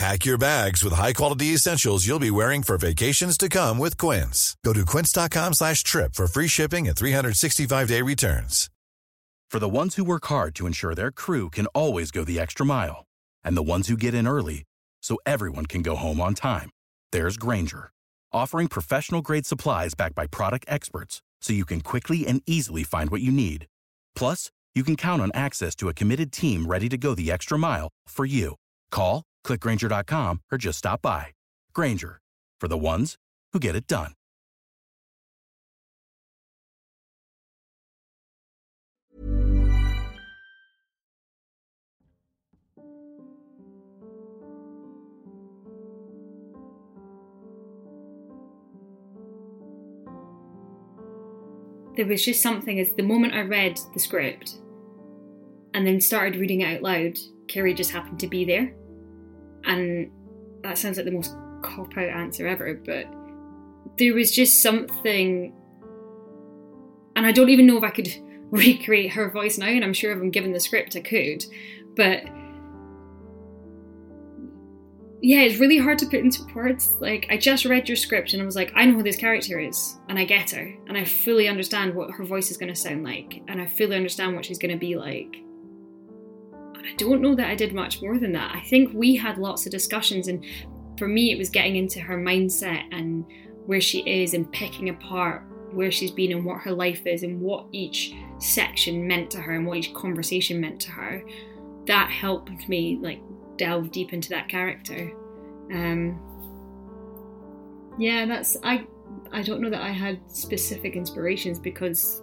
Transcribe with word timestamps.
Pack 0.00 0.24
your 0.24 0.38
bags 0.38 0.82
with 0.82 0.94
high-quality 0.94 1.48
essentials 1.48 2.06
you'll 2.06 2.18
be 2.18 2.30
wearing 2.30 2.62
for 2.62 2.78
vacations 2.78 3.36
to 3.36 3.50
come 3.50 3.76
with 3.76 3.98
Quince. 3.98 4.56
Go 4.64 4.72
to 4.72 4.86
quince.com 4.86 5.52
slash 5.52 5.82
trip 5.82 6.14
for 6.14 6.26
free 6.26 6.48
shipping 6.48 6.88
and 6.88 6.96
365-day 6.96 8.00
returns. 8.00 8.70
For 9.50 9.58
the 9.58 9.68
ones 9.68 9.96
who 9.96 10.04
work 10.04 10.24
hard 10.24 10.54
to 10.54 10.66
ensure 10.66 10.94
their 10.94 11.10
crew 11.10 11.50
can 11.50 11.66
always 11.74 12.10
go 12.10 12.24
the 12.24 12.40
extra 12.40 12.64
mile, 12.64 13.04
and 13.44 13.58
the 13.58 13.62
ones 13.62 13.88
who 13.88 13.96
get 13.98 14.14
in 14.14 14.26
early 14.26 14.64
so 15.02 15.18
everyone 15.26 15.66
can 15.66 15.82
go 15.82 15.96
home 15.96 16.18
on 16.18 16.32
time, 16.32 16.70
there's 17.12 17.36
Grainger, 17.36 17.90
offering 18.32 18.68
professional-grade 18.68 19.44
supplies 19.44 19.92
backed 19.92 20.14
by 20.14 20.26
product 20.26 20.64
experts 20.66 21.20
so 21.42 21.52
you 21.52 21.66
can 21.66 21.82
quickly 21.82 22.26
and 22.26 22.42
easily 22.46 22.84
find 22.84 23.10
what 23.10 23.20
you 23.20 23.30
need. 23.30 23.66
Plus, 24.16 24.50
you 24.74 24.82
can 24.82 24.96
count 24.96 25.20
on 25.20 25.30
access 25.34 25.74
to 25.74 25.90
a 25.90 25.94
committed 25.94 26.32
team 26.32 26.66
ready 26.66 26.88
to 26.88 26.96
go 26.96 27.14
the 27.14 27.30
extra 27.30 27.58
mile 27.58 27.90
for 28.08 28.24
you. 28.24 28.54
Call, 28.90 29.24
clickgranger.com, 29.44 30.42
or 30.50 30.58
just 30.58 30.78
stop 30.78 31.02
by. 31.02 31.26
Grainger, 31.74 32.20
for 32.60 32.68
the 32.68 32.78
ones 32.78 33.16
who 33.52 33.58
get 33.58 33.76
it 33.76 33.86
done. 33.86 34.12
there 52.00 52.06
was 52.06 52.24
just 52.24 52.40
something 52.40 52.80
as 52.80 52.90
the 52.92 53.02
moment 53.02 53.34
I 53.34 53.42
read 53.42 53.78
the 53.92 54.00
script 54.00 54.56
and 55.74 55.86
then 55.86 56.00
started 56.00 56.40
reading 56.40 56.62
it 56.62 56.76
out 56.76 56.82
loud, 56.82 57.18
Kiri 57.46 57.74
just 57.74 57.90
happened 57.90 58.18
to 58.20 58.26
be 58.26 58.42
there. 58.42 58.72
And 59.64 60.10
that 60.62 60.78
sounds 60.78 60.96
like 60.96 61.06
the 61.06 61.12
most 61.12 61.34
cop 61.62 61.96
out 61.96 62.08
answer 62.08 62.46
ever, 62.46 62.74
but 62.74 63.06
there 63.98 64.14
was 64.14 64.32
just 64.32 64.62
something. 64.62 65.52
And 67.16 67.26
I 67.26 67.32
don't 67.32 67.50
even 67.50 67.66
know 67.66 67.76
if 67.76 67.84
I 67.84 67.90
could 67.90 68.08
recreate 68.50 69.12
her 69.12 69.30
voice 69.30 69.58
now, 69.58 69.66
and 69.66 69.84
I'm 69.84 69.92
sure 69.92 70.12
if 70.12 70.18
I'm 70.18 70.30
given 70.30 70.52
the 70.52 70.60
script 70.60 70.96
I 70.96 71.00
could, 71.00 71.44
but 71.96 72.24
yeah, 75.22 75.40
it's 75.40 75.60
really 75.60 75.76
hard 75.76 75.98
to 75.98 76.06
put 76.06 76.20
into 76.20 76.42
words. 76.54 76.96
Like, 76.98 77.26
I 77.28 77.36
just 77.36 77.66
read 77.66 77.88
your 77.88 77.96
script 77.96 78.32
and 78.32 78.40
I 78.40 78.46
was 78.46 78.56
like, 78.56 78.72
I 78.74 78.86
know 78.86 78.94
who 78.94 79.02
this 79.02 79.16
character 79.16 79.58
is, 79.60 79.98
and 80.08 80.18
I 80.18 80.24
get 80.24 80.50
her, 80.52 80.74
and 80.88 80.96
I 80.96 81.04
fully 81.04 81.46
understand 81.48 81.94
what 81.94 82.10
her 82.12 82.24
voice 82.24 82.50
is 82.50 82.56
going 82.56 82.72
to 82.72 82.80
sound 82.80 83.04
like, 83.04 83.42
and 83.48 83.60
I 83.60 83.66
fully 83.66 83.96
understand 83.96 84.34
what 84.34 84.46
she's 84.46 84.58
going 84.58 84.72
to 84.72 84.78
be 84.78 84.96
like. 84.96 85.36
I 86.82 86.94
don't 86.96 87.20
know 87.20 87.34
that 87.34 87.48
I 87.48 87.54
did 87.54 87.74
much 87.74 88.02
more 88.02 88.18
than 88.18 88.32
that. 88.32 88.54
I 88.54 88.60
think 88.60 88.92
we 88.94 89.16
had 89.16 89.38
lots 89.38 89.66
of 89.66 89.72
discussions, 89.72 90.28
and 90.28 90.44
for 90.98 91.08
me, 91.08 91.32
it 91.32 91.38
was 91.38 91.50
getting 91.50 91.76
into 91.76 92.00
her 92.00 92.16
mindset 92.16 92.84
and 92.92 93.24
where 93.66 93.80
she 93.80 94.00
is, 94.00 94.34
and 94.34 94.50
picking 94.52 94.88
apart 94.88 95.44
where 95.72 95.90
she's 95.90 96.10
been 96.10 96.32
and 96.32 96.44
what 96.44 96.60
her 96.62 96.72
life 96.72 97.06
is, 97.06 97.22
and 97.22 97.40
what 97.40 97.66
each 97.72 98.12
section 98.38 99.06
meant 99.06 99.30
to 99.30 99.40
her, 99.40 99.54
and 99.54 99.66
what 99.66 99.78
each 99.78 99.94
conversation 99.94 100.60
meant 100.60 100.80
to 100.80 100.90
her. 100.90 101.22
That 101.86 102.10
helped 102.10 102.68
me, 102.68 102.98
like, 103.00 103.20
delve 103.56 103.90
deep 103.90 104.12
into 104.12 104.30
that 104.30 104.48
character. 104.48 105.12
Um, 105.72 106.20
yeah, 107.98 108.26
that's 108.26 108.56
I. 108.62 108.86
I 109.32 109.42
don't 109.42 109.60
know 109.60 109.70
that 109.70 109.82
I 109.82 109.90
had 109.90 110.20
specific 110.30 110.94
inspirations 110.94 111.58
because 111.58 112.22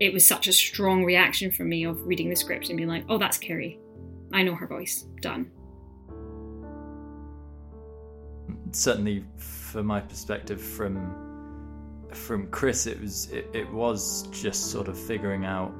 it 0.00 0.12
was 0.12 0.26
such 0.26 0.48
a 0.48 0.52
strong 0.52 1.04
reaction 1.04 1.50
from 1.50 1.68
me 1.68 1.84
of 1.84 2.04
reading 2.06 2.28
the 2.30 2.36
script 2.36 2.68
and 2.68 2.76
being 2.76 2.88
like, 2.88 3.04
"Oh, 3.08 3.18
that's 3.18 3.38
Kiri. 3.38 3.78
I 4.32 4.42
know 4.42 4.54
her 4.54 4.66
voice. 4.66 5.06
Done." 5.20 5.50
Certainly, 8.72 9.24
from 9.36 9.86
my 9.86 10.00
perspective, 10.00 10.60
from 10.60 11.14
from 12.12 12.46
Chris, 12.48 12.86
it 12.86 13.00
was 13.00 13.30
it, 13.30 13.48
it 13.52 13.70
was 13.72 14.26
just 14.30 14.70
sort 14.70 14.88
of 14.88 14.98
figuring 14.98 15.44
out 15.44 15.72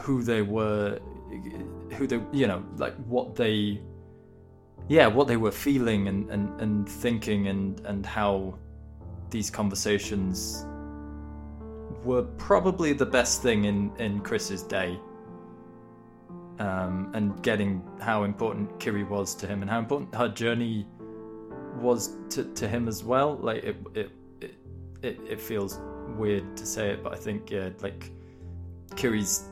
who 0.00 0.22
they 0.22 0.42
were 0.42 0.98
who 1.94 2.06
they 2.06 2.20
you 2.32 2.46
know 2.46 2.64
like 2.76 2.94
what 3.06 3.34
they 3.34 3.80
yeah 4.88 5.06
what 5.06 5.26
they 5.26 5.36
were 5.36 5.50
feeling 5.50 6.08
and 6.08 6.30
and, 6.30 6.60
and 6.60 6.88
thinking 6.88 7.48
and 7.48 7.80
and 7.86 8.04
how 8.04 8.56
these 9.30 9.50
conversations 9.50 10.66
were 12.04 12.22
probably 12.38 12.92
the 12.92 13.06
best 13.06 13.42
thing 13.42 13.64
in 13.64 13.90
in 13.98 14.20
chris's 14.20 14.62
day 14.62 14.98
um, 16.58 17.10
and 17.14 17.42
getting 17.42 17.82
how 18.00 18.24
important 18.24 18.78
kiri 18.80 19.04
was 19.04 19.34
to 19.34 19.46
him 19.46 19.62
and 19.62 19.70
how 19.70 19.78
important 19.78 20.14
her 20.14 20.28
journey 20.28 20.86
was 21.80 22.16
to, 22.30 22.44
to 22.54 22.66
him 22.66 22.88
as 22.88 23.04
well 23.04 23.36
like 23.36 23.62
it, 23.62 23.76
it 23.94 24.10
it 25.02 25.18
it 25.28 25.40
feels 25.40 25.78
weird 26.16 26.56
to 26.56 26.64
say 26.64 26.90
it 26.90 27.02
but 27.02 27.12
i 27.12 27.16
think 27.16 27.50
yeah 27.50 27.68
like 27.82 28.10
kiri's 28.96 29.44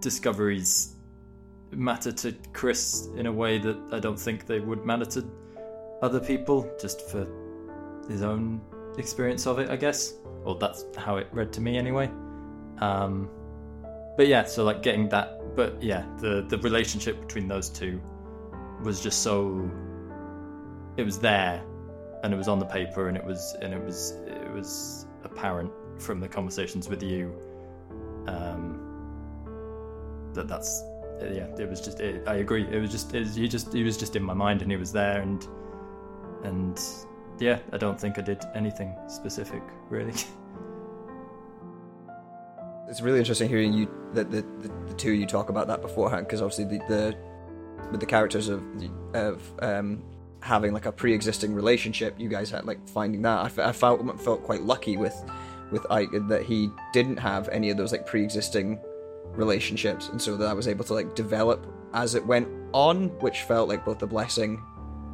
discoveries 0.00 0.96
matter 1.72 2.12
to 2.12 2.34
Chris 2.52 3.08
in 3.16 3.26
a 3.26 3.32
way 3.32 3.58
that 3.58 3.76
I 3.92 3.98
don't 3.98 4.18
think 4.18 4.46
they 4.46 4.60
would 4.60 4.84
matter 4.84 5.04
to 5.04 5.24
other 6.02 6.20
people, 6.20 6.70
just 6.80 7.10
for 7.10 7.26
his 8.08 8.22
own 8.22 8.60
experience 8.96 9.46
of 9.46 9.58
it, 9.58 9.70
I 9.70 9.76
guess. 9.76 10.14
Or 10.44 10.54
that's 10.56 10.84
how 10.96 11.16
it 11.16 11.28
read 11.32 11.52
to 11.54 11.60
me 11.60 11.76
anyway. 11.76 12.10
Um, 12.78 13.28
but 14.16 14.28
yeah, 14.28 14.44
so 14.44 14.64
like 14.64 14.82
getting 14.82 15.08
that, 15.10 15.37
but 15.54 15.82
yeah, 15.82 16.04
the 16.18 16.44
the 16.48 16.58
relationship 16.58 17.20
between 17.20 17.48
those 17.48 17.68
two 17.68 18.00
was 18.82 19.02
just 19.02 19.22
so. 19.22 19.70
It 20.96 21.04
was 21.04 21.18
there, 21.18 21.62
and 22.22 22.34
it 22.34 22.36
was 22.36 22.48
on 22.48 22.58
the 22.58 22.66
paper, 22.66 23.08
and 23.08 23.16
it 23.16 23.24
was 23.24 23.56
and 23.62 23.72
it 23.72 23.82
was 23.82 24.12
it 24.26 24.50
was 24.52 25.06
apparent 25.24 25.70
from 25.98 26.20
the 26.20 26.28
conversations 26.28 26.88
with 26.88 27.02
you. 27.02 27.34
Um, 28.26 28.88
that 30.34 30.48
that's 30.48 30.82
yeah 31.20 31.46
it 31.58 31.68
was 31.68 31.80
just 31.80 32.00
it, 32.00 32.22
i 32.26 32.36
agree 32.36 32.66
it 32.70 32.80
was 32.80 32.90
just 32.90 33.14
it, 33.14 33.26
he 33.28 33.48
just 33.48 33.72
he 33.72 33.82
was 33.82 33.96
just 33.96 34.14
in 34.14 34.22
my 34.22 34.34
mind 34.34 34.62
and 34.62 34.70
he 34.70 34.76
was 34.76 34.92
there 34.92 35.20
and 35.20 35.48
and 36.44 36.80
yeah 37.40 37.58
i 37.72 37.76
don't 37.76 38.00
think 38.00 38.18
i 38.18 38.20
did 38.20 38.42
anything 38.54 38.94
specific 39.08 39.62
really 39.90 40.12
it's 42.88 43.00
really 43.00 43.18
interesting 43.18 43.48
hearing 43.48 43.72
you 43.72 43.88
that 44.14 44.30
the, 44.30 44.42
the, 44.60 44.68
the, 44.86 44.94
two 44.94 45.12
of 45.12 45.18
you 45.18 45.26
talk 45.26 45.50
about 45.50 45.66
that 45.66 45.82
beforehand 45.82 46.26
because 46.26 46.40
obviously 46.40 46.64
the, 46.64 46.78
the 46.88 47.16
with 47.90 48.00
the 48.00 48.06
characters 48.06 48.48
of 48.48 48.62
of 49.14 49.42
um, 49.60 50.02
having 50.40 50.72
like 50.72 50.86
a 50.86 50.92
pre-existing 50.92 51.54
relationship 51.54 52.14
you 52.18 52.28
guys 52.28 52.50
had 52.50 52.64
like 52.64 52.86
finding 52.88 53.22
that 53.22 53.58
I, 53.58 53.68
I 53.68 53.72
felt 53.72 54.20
felt 54.20 54.42
quite 54.42 54.62
lucky 54.62 54.96
with 54.96 55.14
with 55.70 55.86
Ike 55.90 56.10
that 56.28 56.42
he 56.42 56.70
didn't 56.92 57.18
have 57.18 57.48
any 57.50 57.70
of 57.70 57.76
those 57.76 57.92
like 57.92 58.06
pre-existing 58.06 58.80
relationships, 59.32 60.08
and 60.08 60.20
so 60.20 60.36
that 60.36 60.48
I 60.48 60.52
was 60.52 60.68
able 60.68 60.84
to 60.84 60.94
like 60.94 61.14
develop 61.14 61.66
as 61.94 62.14
it 62.14 62.24
went 62.24 62.48
on, 62.72 63.08
which 63.20 63.42
felt 63.42 63.68
like 63.68 63.84
both 63.84 64.02
a 64.02 64.06
blessing 64.06 64.62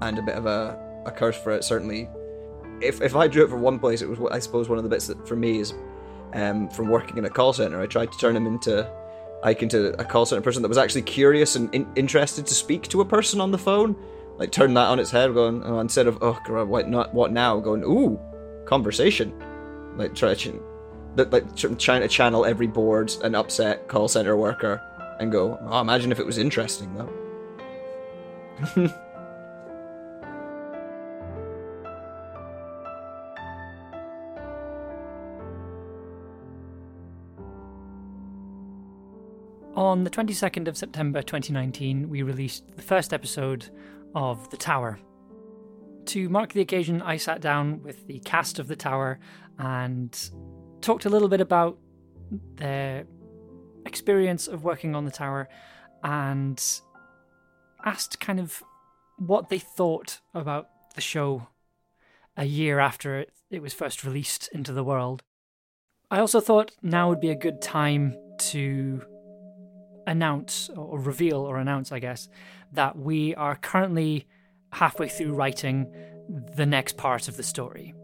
and 0.02 0.18
a 0.18 0.22
bit 0.22 0.34
of 0.34 0.46
a, 0.46 1.02
a 1.06 1.10
curse 1.10 1.36
for 1.36 1.52
it. 1.52 1.64
Certainly, 1.64 2.08
if 2.80 3.00
if 3.00 3.14
I 3.14 3.28
drew 3.28 3.44
it 3.44 3.50
from 3.50 3.62
one 3.62 3.78
place, 3.78 4.02
it 4.02 4.08
was 4.08 4.18
I 4.30 4.38
suppose 4.38 4.68
one 4.68 4.78
of 4.78 4.84
the 4.84 4.90
bits 4.90 5.06
that 5.08 5.26
for 5.26 5.36
me 5.36 5.58
is 5.58 5.74
um, 6.32 6.68
from 6.70 6.88
working 6.88 7.18
in 7.18 7.24
a 7.24 7.30
call 7.30 7.52
center. 7.52 7.80
I 7.80 7.86
tried 7.86 8.12
to 8.12 8.18
turn 8.18 8.36
him 8.36 8.46
into 8.46 8.90
Ike 9.44 9.62
into 9.62 9.92
a 10.00 10.04
call 10.04 10.24
center 10.24 10.40
person 10.40 10.62
that 10.62 10.68
was 10.68 10.78
actually 10.78 11.02
curious 11.02 11.54
and 11.54 11.72
in- 11.74 11.86
interested 11.96 12.46
to 12.46 12.54
speak 12.54 12.88
to 12.88 13.02
a 13.02 13.04
person 13.04 13.42
on 13.42 13.50
the 13.50 13.58
phone. 13.58 13.94
Like 14.38 14.50
turn 14.50 14.72
that 14.74 14.86
on 14.86 14.98
its 14.98 15.10
head, 15.10 15.32
going 15.34 15.62
oh, 15.64 15.80
instead 15.80 16.06
of 16.06 16.18
oh 16.22 16.32
what 16.64 16.88
not 16.88 17.12
what 17.12 17.30
now, 17.30 17.60
going 17.60 17.84
ooh 17.84 18.18
conversation, 18.64 19.32
like 19.96 20.14
like 21.30 21.54
trying 21.56 22.00
to 22.00 22.08
channel 22.08 22.44
every 22.46 22.66
bored 22.66 23.14
and 23.22 23.36
upset 23.36 23.86
call 23.86 24.08
center 24.08 24.36
worker 24.36 24.80
and 25.20 25.30
go, 25.30 25.58
oh, 25.70 25.80
imagine 25.80 26.10
if 26.10 26.18
it 26.18 26.26
was 26.26 26.38
interesting 26.38 26.92
though. 26.94 28.90
On 39.76 40.04
the 40.04 40.10
22nd 40.10 40.68
of 40.68 40.76
September 40.76 41.20
2019, 41.20 42.08
we 42.08 42.22
released 42.22 42.64
the 42.76 42.82
first 42.82 43.12
episode 43.12 43.70
of 44.14 44.48
The 44.50 44.56
Tower. 44.56 45.00
To 46.06 46.28
mark 46.28 46.52
the 46.52 46.60
occasion, 46.60 47.02
I 47.02 47.16
sat 47.16 47.40
down 47.40 47.82
with 47.82 48.06
the 48.06 48.20
cast 48.20 48.60
of 48.60 48.68
The 48.68 48.76
Tower 48.76 49.18
and 49.58 50.16
talked 50.80 51.06
a 51.06 51.08
little 51.08 51.28
bit 51.28 51.40
about 51.40 51.76
their 52.54 53.04
experience 53.84 54.46
of 54.46 54.62
working 54.62 54.94
on 54.94 55.06
The 55.06 55.10
Tower 55.10 55.48
and 56.04 56.62
asked 57.84 58.20
kind 58.20 58.38
of 58.38 58.62
what 59.18 59.48
they 59.48 59.58
thought 59.58 60.20
about 60.34 60.68
the 60.94 61.00
show 61.00 61.48
a 62.36 62.44
year 62.44 62.78
after 62.78 63.18
it, 63.18 63.32
it 63.50 63.60
was 63.60 63.74
first 63.74 64.04
released 64.04 64.48
into 64.52 64.72
the 64.72 64.84
world. 64.84 65.24
I 66.12 66.20
also 66.20 66.38
thought 66.38 66.76
now 66.80 67.08
would 67.08 67.20
be 67.20 67.30
a 67.30 67.36
good 67.36 67.60
time 67.60 68.16
to 68.38 69.02
announce 70.06 70.70
or 70.76 70.98
reveal 70.98 71.38
or 71.38 71.58
announce, 71.58 71.92
I 71.92 71.98
guess, 71.98 72.28
that 72.72 72.98
we 72.98 73.34
are 73.34 73.56
currently 73.56 74.26
halfway 74.72 75.08
through 75.08 75.34
writing 75.34 75.92
the 76.56 76.66
next 76.66 76.96
part 76.96 77.28
of 77.28 77.36
the 77.36 77.42
story. 77.42 77.94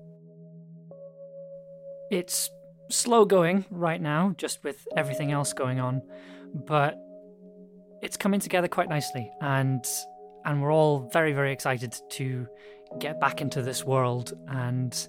It's 2.10 2.50
slow 2.90 3.24
going 3.24 3.64
right 3.70 4.00
now, 4.00 4.34
just 4.36 4.62
with 4.64 4.86
everything 4.96 5.32
else 5.32 5.52
going 5.52 5.80
on, 5.80 6.02
but 6.54 6.98
it's 8.02 8.16
coming 8.16 8.40
together 8.40 8.68
quite 8.68 8.88
nicely, 8.88 9.30
and 9.40 9.84
and 10.44 10.62
we're 10.62 10.72
all 10.72 11.08
very 11.12 11.32
very 11.32 11.52
excited 11.52 11.94
to 12.10 12.46
get 12.98 13.20
back 13.20 13.40
into 13.40 13.62
this 13.62 13.84
world 13.84 14.32
and 14.48 15.08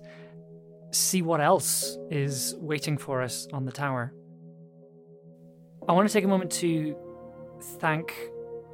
see 0.92 1.22
what 1.22 1.42
else 1.42 1.98
is 2.10 2.56
waiting 2.60 2.98
for 2.98 3.22
us 3.22 3.48
on 3.54 3.66
the 3.66 3.72
tower. 3.72 4.14
I 5.88 5.94
want 5.94 6.08
to 6.08 6.14
take 6.14 6.24
a 6.24 6.28
moment 6.28 6.52
to 6.54 6.96
thank 7.80 8.14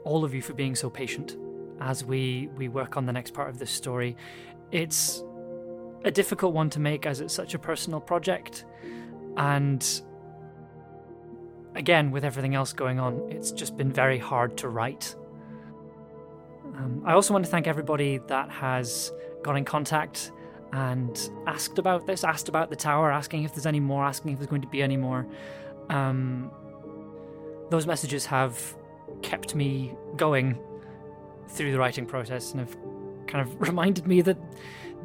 all 0.03 0.25
of 0.25 0.33
you 0.33 0.41
for 0.41 0.53
being 0.53 0.75
so 0.75 0.89
patient 0.89 1.37
as 1.79 2.03
we, 2.03 2.49
we 2.55 2.67
work 2.67 2.97
on 2.97 3.05
the 3.05 3.13
next 3.13 3.33
part 3.33 3.49
of 3.49 3.59
this 3.59 3.71
story. 3.71 4.17
It's 4.71 5.23
a 6.03 6.11
difficult 6.11 6.53
one 6.53 6.69
to 6.71 6.79
make 6.79 7.05
as 7.05 7.21
it's 7.21 7.33
such 7.33 7.53
a 7.53 7.59
personal 7.59 8.01
project. 8.01 8.65
And 9.37 9.85
again, 11.75 12.11
with 12.11 12.25
everything 12.25 12.55
else 12.55 12.73
going 12.73 12.99
on, 12.99 13.31
it's 13.31 13.51
just 13.51 13.77
been 13.77 13.91
very 13.91 14.17
hard 14.17 14.57
to 14.57 14.69
write. 14.69 15.15
Um, 16.75 17.03
I 17.05 17.13
also 17.13 17.33
want 17.33 17.45
to 17.45 17.51
thank 17.51 17.67
everybody 17.67 18.19
that 18.27 18.49
has 18.49 19.13
got 19.43 19.55
in 19.55 19.63
contact 19.63 20.31
and 20.73 21.29
asked 21.47 21.79
about 21.79 22.05
this, 22.05 22.25
asked 22.25 22.49
about 22.49 22.69
the 22.69 22.75
tower, 22.75 23.11
asking 23.11 23.43
if 23.43 23.53
there's 23.53 23.65
any 23.65 23.79
more, 23.79 24.03
asking 24.03 24.33
if 24.33 24.39
there's 24.39 24.49
going 24.49 24.61
to 24.61 24.67
be 24.67 24.83
any 24.83 24.97
more. 24.97 25.25
Um, 25.89 26.51
those 27.69 27.85
messages 27.85 28.25
have 28.25 28.75
kept 29.21 29.55
me 29.55 29.95
going 30.15 30.59
through 31.49 31.71
the 31.71 31.79
writing 31.79 32.05
process 32.05 32.51
and 32.51 32.59
have 32.59 32.77
kind 33.27 33.47
of 33.47 33.59
reminded 33.67 34.07
me 34.07 34.21
that 34.21 34.37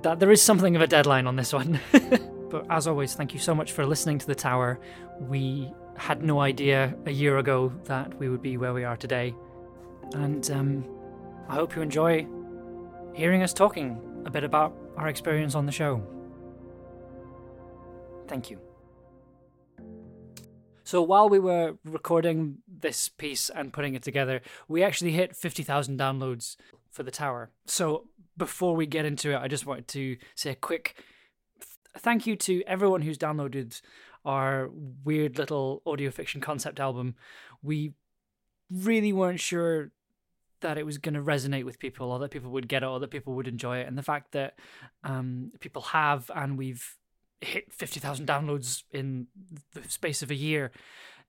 that 0.02 0.18
there 0.18 0.32
is 0.32 0.42
something 0.42 0.74
of 0.74 0.82
a 0.82 0.86
deadline 0.86 1.26
on 1.26 1.36
this 1.36 1.52
one. 1.52 1.78
but 2.50 2.66
as 2.68 2.88
always, 2.88 3.14
thank 3.14 3.32
you 3.32 3.38
so 3.38 3.54
much 3.54 3.70
for 3.70 3.86
listening 3.86 4.18
to 4.18 4.26
the 4.26 4.34
tower. 4.34 4.80
We 5.20 5.72
had 5.96 6.24
no 6.24 6.40
idea 6.40 6.96
a 7.06 7.12
year 7.12 7.38
ago 7.38 7.72
that 7.84 8.18
we 8.18 8.28
would 8.28 8.42
be 8.42 8.56
where 8.56 8.72
we 8.72 8.82
are 8.84 8.96
today, 8.96 9.34
and 10.14 10.50
um, 10.50 10.84
I 11.48 11.54
hope 11.54 11.76
you 11.76 11.82
enjoy 11.82 12.26
hearing 13.14 13.42
us 13.42 13.52
talking 13.52 14.00
a 14.24 14.30
bit 14.30 14.42
about 14.42 14.74
our 14.96 15.08
experience 15.08 15.54
on 15.54 15.66
the 15.66 15.72
show. 15.72 16.02
Thank 18.26 18.50
you. 18.50 18.71
So 20.84 21.02
while 21.02 21.29
we 21.29 21.38
were 21.38 21.76
recording 21.84 22.58
this 22.67 23.08
piece 23.08 23.50
and 23.50 23.73
putting 23.73 23.94
it 23.94 24.02
together, 24.02 24.40
we 24.69 24.82
actually 24.82 25.12
hit 25.12 25.37
50,000 25.37 25.99
downloads 25.99 26.56
for 26.90 27.02
the 27.02 27.11
tower. 27.11 27.50
So 27.67 28.08
before 28.37 28.75
we 28.75 28.87
get 28.87 29.05
into 29.05 29.32
it, 29.32 29.37
I 29.37 29.49
just 29.49 29.67
wanted 29.67 29.88
to 29.88 30.17
say 30.34 30.50
a 30.50 30.55
quick 30.56 31.02
thank 31.99 32.26
you 32.26 32.37
to 32.37 32.62
everyone 32.67 33.02
who's 33.02 33.19
downloaded 33.19 33.81
our 34.25 34.70
weird 35.05 35.38
little 35.38 35.82
audio 35.87 36.11
fiction 36.11 36.40
concept 36.40 36.81
album. 36.81 37.14
We 37.62 37.93
really 38.70 39.12
weren't 39.12 39.40
sure 39.40 39.90
that 40.61 40.79
it 40.79 40.87
was 40.87 40.99
going 40.99 41.14
to 41.14 41.23
resonate 41.23 41.64
with 41.64 41.79
people 41.79 42.11
or 42.11 42.19
that 42.20 42.31
people 42.31 42.50
would 42.50 42.69
get 42.69 42.82
it 42.82 42.87
or 42.87 43.00
that 43.00 43.11
people 43.11 43.34
would 43.34 43.49
enjoy 43.49 43.79
it. 43.79 43.88
And 43.88 43.99
the 43.99 44.02
fact 44.02 44.32
that 44.32 44.58
um, 45.05 45.52
people 45.61 45.82
have 45.82 46.31
and 46.34 46.56
we've 46.56 46.96
hit 47.42 47.72
50,000 47.72 48.26
downloads 48.26 48.82
in 48.90 49.26
the 49.74 49.88
space 49.88 50.22
of 50.22 50.30
a 50.30 50.34
year 50.34 50.70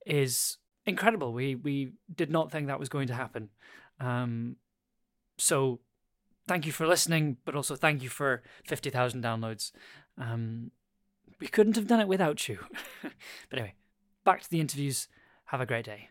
is 0.05 0.57
incredible. 0.85 1.33
We 1.33 1.55
we 1.55 1.93
did 2.13 2.29
not 2.29 2.51
think 2.51 2.67
that 2.67 2.79
was 2.79 2.89
going 2.89 3.07
to 3.07 3.13
happen. 3.13 3.49
Um, 3.99 4.57
so 5.37 5.79
thank 6.47 6.65
you 6.65 6.71
for 6.71 6.87
listening, 6.87 7.37
but 7.45 7.55
also 7.55 7.75
thank 7.75 8.03
you 8.03 8.09
for 8.09 8.43
50,000 8.65 9.23
downloads. 9.23 9.71
Um, 10.17 10.71
we 11.39 11.47
couldn't 11.47 11.75
have 11.75 11.87
done 11.87 11.99
it 11.99 12.07
without 12.07 12.47
you. 12.47 12.59
but 13.01 13.59
anyway, 13.59 13.75
back 14.23 14.41
to 14.41 14.49
the 14.49 14.59
interviews. 14.59 15.07
Have 15.45 15.61
a 15.61 15.65
great 15.65 15.85
day. 15.85 16.09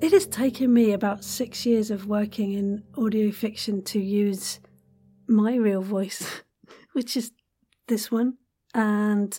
It 0.00 0.12
has 0.12 0.26
taken 0.26 0.72
me 0.72 0.92
about 0.92 1.24
six 1.24 1.64
years 1.64 1.90
of 1.90 2.06
working 2.06 2.52
in 2.52 2.82
audio 2.96 3.30
fiction 3.30 3.82
to 3.84 4.00
use 4.00 4.60
my 5.26 5.56
real 5.56 5.82
voice, 5.82 6.42
which 6.92 7.16
is 7.16 7.32
this 7.88 8.10
one 8.10 8.38
and 8.74 9.38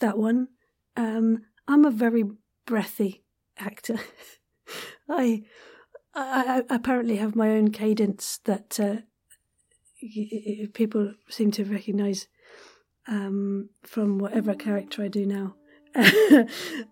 that 0.00 0.18
one. 0.18 0.48
Um, 0.96 1.44
I'm 1.66 1.84
a 1.84 1.90
very 1.90 2.24
breathy 2.66 3.22
actor. 3.58 3.98
I, 5.08 5.42
I, 6.14 6.62
I 6.68 6.74
apparently 6.74 7.16
have 7.16 7.36
my 7.36 7.50
own 7.50 7.70
cadence 7.70 8.40
that 8.44 8.78
uh, 8.78 8.96
people 10.74 11.14
seem 11.28 11.50
to 11.52 11.64
recognise 11.64 12.28
um, 13.08 13.70
from 13.82 14.18
whatever 14.18 14.54
character 14.54 15.02
I 15.02 15.08
do 15.08 15.26
now. 15.26 15.54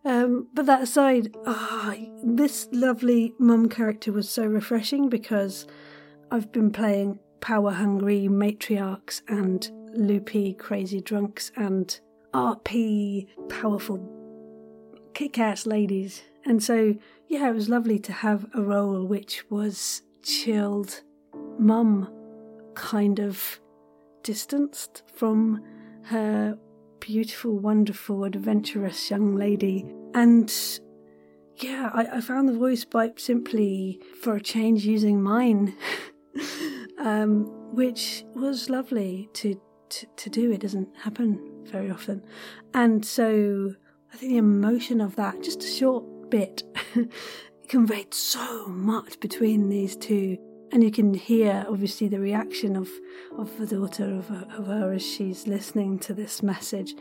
um, 0.04 0.48
but 0.52 0.66
that 0.66 0.82
aside, 0.82 1.34
oh, 1.46 1.94
this 2.22 2.68
lovely 2.72 3.32
mum 3.38 3.68
character 3.68 4.12
was 4.12 4.28
so 4.28 4.44
refreshing 4.44 5.08
because 5.08 5.66
I've 6.30 6.52
been 6.52 6.70
playing 6.70 7.18
power 7.40 7.72
hungry 7.72 8.28
matriarchs 8.28 9.22
and 9.26 9.70
loopy 9.94 10.54
crazy 10.54 11.00
drunks 11.00 11.52
and 11.56 12.00
RP 12.32 13.26
powerful 13.48 13.98
kick 15.14 15.38
ass 15.38 15.66
ladies. 15.66 16.22
And 16.44 16.62
so, 16.62 16.94
yeah, 17.28 17.48
it 17.48 17.54
was 17.54 17.68
lovely 17.68 17.98
to 18.00 18.12
have 18.12 18.46
a 18.54 18.62
role 18.62 19.04
which 19.04 19.44
was 19.50 20.02
chilled, 20.22 21.02
mum, 21.58 22.10
kind 22.74 23.18
of 23.18 23.60
distanced 24.22 25.02
from 25.14 25.62
her 26.04 26.58
beautiful, 27.00 27.58
wonderful, 27.58 28.24
adventurous 28.24 29.10
young 29.10 29.36
lady. 29.36 29.84
And 30.14 30.52
yeah, 31.56 31.90
I, 31.92 32.06
I 32.16 32.20
found 32.20 32.48
the 32.48 32.56
voice 32.56 32.84
by 32.84 33.12
simply, 33.16 34.00
for 34.22 34.36
a 34.36 34.40
change, 34.40 34.84
using 34.84 35.22
mine, 35.22 35.76
um, 36.98 37.44
which 37.74 38.24
was 38.34 38.70
lovely 38.70 39.28
to 39.34 39.60
to, 39.90 40.30
do. 40.30 40.50
It 40.52 40.60
doesn't 40.60 40.88
happen 40.96 41.64
very 41.64 41.90
often. 41.90 42.24
And 42.74 43.04
so 43.04 43.74
I 44.12 44.16
think 44.16 44.32
the 44.32 44.38
emotion 44.38 45.00
of 45.00 45.16
that, 45.16 45.42
just 45.42 45.62
a 45.62 45.66
short 45.66 46.30
bit, 46.30 46.62
conveyed 47.68 48.14
so 48.14 48.66
much 48.68 49.20
between 49.20 49.68
these 49.68 49.96
two. 49.96 50.38
And 50.72 50.84
you 50.84 50.90
can 50.90 51.14
hear, 51.14 51.64
obviously, 51.68 52.08
the 52.08 52.20
reaction 52.20 52.76
of, 52.76 52.88
of 53.36 53.56
the 53.58 53.66
daughter 53.66 54.04
of, 54.04 54.30
of 54.30 54.66
her 54.66 54.92
as 54.92 55.02
she's 55.02 55.46
listening 55.46 55.98
to 56.00 56.14
this 56.14 56.42
message. 56.42 56.94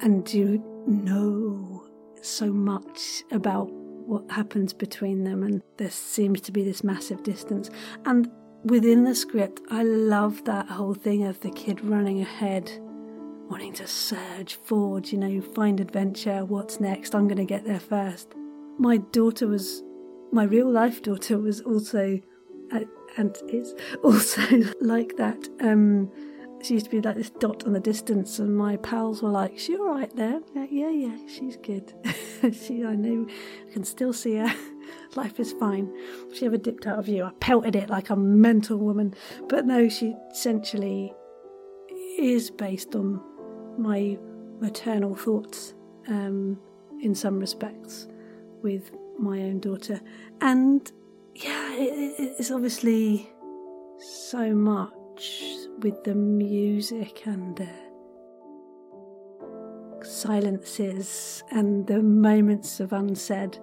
And 0.00 0.32
you 0.32 0.62
know 0.86 1.84
so 2.22 2.52
much 2.52 3.24
about 3.32 3.68
what 4.08 4.30
happens 4.30 4.72
between 4.72 5.24
them, 5.24 5.42
and 5.42 5.62
there 5.76 5.90
seems 5.90 6.40
to 6.40 6.52
be 6.52 6.64
this 6.64 6.82
massive 6.82 7.22
distance. 7.22 7.68
And 8.06 8.30
within 8.64 9.04
the 9.04 9.14
script, 9.14 9.60
I 9.70 9.82
love 9.82 10.44
that 10.44 10.68
whole 10.68 10.94
thing 10.94 11.24
of 11.24 11.40
the 11.40 11.50
kid 11.50 11.84
running 11.84 12.20
ahead, 12.20 12.70
wanting 13.48 13.72
to 13.74 13.86
surge 13.86 14.56
forward, 14.56 15.10
you 15.10 15.18
know, 15.18 15.40
find 15.40 15.80
adventure, 15.80 16.44
what's 16.44 16.80
next, 16.80 17.14
I'm 17.14 17.28
going 17.28 17.38
to 17.38 17.44
get 17.44 17.64
there 17.64 17.80
first. 17.80 18.34
My 18.78 18.98
daughter 18.98 19.46
was, 19.46 19.82
my 20.32 20.44
real 20.44 20.70
life 20.70 21.02
daughter 21.02 21.38
was 21.38 21.60
also, 21.60 22.20
uh, 22.72 22.80
and 23.16 23.36
is 23.48 23.74
also 24.02 24.42
like 24.80 25.16
that. 25.16 25.48
Um, 25.60 26.10
she 26.62 26.74
used 26.74 26.86
to 26.86 26.90
be 26.90 27.00
like 27.00 27.16
this 27.16 27.30
dot 27.30 27.64
on 27.64 27.72
the 27.72 27.80
distance, 27.80 28.38
and 28.40 28.56
my 28.56 28.76
pals 28.78 29.22
were 29.22 29.30
like, 29.30 29.56
"She 29.58 29.76
all 29.76 29.90
right 29.90 30.14
there? 30.16 30.40
Yeah, 30.54 30.90
yeah, 30.90 31.16
she's 31.28 31.56
good. 31.56 31.92
she, 32.52 32.84
I 32.84 32.96
know, 32.96 33.26
I 33.68 33.72
can 33.72 33.84
still 33.84 34.12
see 34.12 34.34
her. 34.36 34.52
Life 35.14 35.40
is 35.40 35.52
fine. 35.52 35.92
She 36.34 36.46
ever 36.46 36.56
dipped 36.56 36.86
out 36.86 36.98
of 36.98 37.08
you, 37.08 37.24
I 37.24 37.30
pelted 37.40 37.76
it 37.76 37.88
like 37.88 38.10
a 38.10 38.16
mental 38.16 38.78
woman. 38.78 39.14
But 39.48 39.66
no, 39.66 39.88
she 39.88 40.14
essentially 40.30 41.12
is 42.18 42.50
based 42.50 42.94
on 42.94 43.20
my 43.78 44.18
maternal 44.60 45.14
thoughts 45.14 45.74
um, 46.08 46.58
in 47.00 47.14
some 47.14 47.38
respects 47.38 48.08
with 48.62 48.90
my 49.18 49.42
own 49.42 49.60
daughter, 49.60 50.00
and 50.40 50.90
yeah, 51.34 51.74
it, 51.74 52.34
it's 52.38 52.50
obviously 52.50 53.30
so 53.98 54.54
much 54.54 55.42
with 55.78 56.02
the 56.04 56.14
music 56.14 57.26
and 57.26 57.56
the 57.56 57.68
silences 60.04 61.42
and 61.50 61.86
the 61.86 62.02
moments 62.02 62.80
of 62.80 62.92
unsaid. 62.92 63.58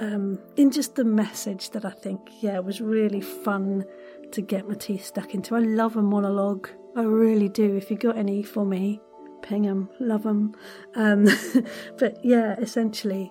Um, 0.00 0.38
in 0.56 0.70
just 0.70 0.94
the 0.94 1.04
message 1.04 1.70
that 1.70 1.84
I 1.84 1.90
think, 1.90 2.20
yeah, 2.40 2.58
was 2.58 2.80
really 2.80 3.20
fun 3.20 3.84
to 4.32 4.40
get 4.40 4.66
my 4.66 4.74
teeth 4.74 5.04
stuck 5.04 5.34
into. 5.34 5.54
I 5.54 5.60
love 5.60 5.96
a 5.96 6.02
monologue. 6.02 6.68
I 6.96 7.02
really 7.02 7.48
do. 7.48 7.76
If 7.76 7.90
you 7.90 7.98
got 7.98 8.16
any 8.16 8.42
for 8.42 8.64
me, 8.64 9.00
ping 9.42 9.62
them, 9.62 9.90
love 10.00 10.22
them. 10.22 10.54
Um, 10.94 11.28
but 11.98 12.24
yeah, 12.24 12.56
essentially, 12.58 13.30